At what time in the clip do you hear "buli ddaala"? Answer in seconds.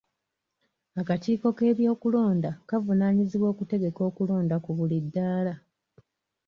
4.77-5.53